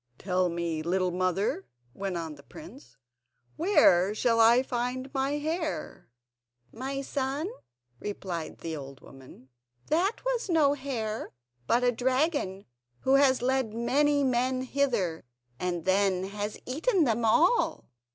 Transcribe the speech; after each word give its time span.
"Tell 0.17 0.49
me, 0.49 0.81
little 0.81 1.11
mother," 1.11 1.67
went 1.93 2.17
on 2.17 2.33
the 2.33 2.41
prince, 2.41 2.97
"where 3.55 4.15
shall 4.15 4.39
I 4.39 4.63
find 4.63 5.13
my 5.13 5.33
hare?" 5.33 6.09
"My 6.73 7.01
son," 7.03 7.47
replied 7.99 8.61
the 8.61 8.75
old 8.75 8.99
woman, 9.01 9.49
"that 9.89 10.25
was 10.25 10.49
no 10.49 10.73
hare, 10.73 11.33
but 11.67 11.83
a 11.83 11.91
dragon 11.91 12.65
who 13.01 13.13
has 13.13 13.43
led 13.43 13.75
many 13.75 14.23
men 14.23 14.63
hither, 14.63 15.23
and 15.59 15.85
then 15.85 16.23
has 16.29 16.57
eaten 16.65 17.03
them 17.03 17.23
all." 17.23 17.91